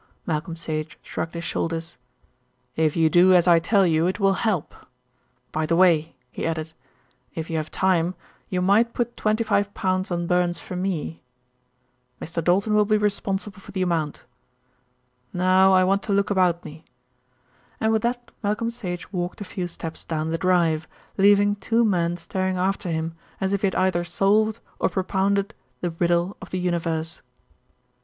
Malcolm 0.25 0.55
Sage 0.55 0.97
shrugged 1.03 1.35
his 1.35 1.43
shoulders. 1.43 1.99
"If 2.75 2.95
you 2.97 3.07
do 3.07 3.35
as 3.35 3.47
I 3.47 3.59
tell 3.59 3.85
you, 3.85 4.07
it 4.07 4.19
will 4.19 4.33
help. 4.33 4.73
By 5.51 5.67
the 5.67 5.75
way," 5.75 6.15
he 6.31 6.43
added, 6.43 6.73
"if 7.35 7.51
you 7.51 7.57
have 7.57 7.69
time, 7.69 8.15
you 8.49 8.63
might 8.63 8.95
put 8.95 9.15
twenty 9.15 9.43
five 9.43 9.71
pounds 9.75 10.09
on 10.09 10.25
Burns 10.25 10.57
for 10.59 10.75
me. 10.75 11.21
Mr. 12.19 12.43
Doulton 12.43 12.73
will 12.73 12.85
be 12.85 12.97
responsible 12.97 13.59
for 13.59 13.71
the 13.73 13.83
amount. 13.83 14.25
Now 15.33 15.71
I 15.71 15.83
want 15.83 16.01
to 16.09 16.13
look 16.13 16.31
about 16.31 16.65
me," 16.65 16.83
and 17.79 17.91
with 17.91 18.01
that 18.01 18.31
Malcolm 18.41 18.71
Sage 18.71 19.13
walked 19.13 19.39
a 19.39 19.43
few 19.43 19.67
steps 19.67 20.03
down 20.03 20.31
the 20.31 20.37
drive, 20.39 20.87
leaving 21.15 21.57
two 21.57 21.85
men 21.85 22.17
staring 22.17 22.57
after 22.57 22.89
him 22.89 23.13
as 23.39 23.53
if 23.53 23.61
he 23.61 23.67
had 23.67 23.75
either 23.75 24.03
solved 24.03 24.61
or 24.79 24.89
propounded 24.89 25.53
the 25.81 25.91
riddle 25.91 26.37
of 26.41 26.49
the 26.49 26.57
universe. 26.57 27.21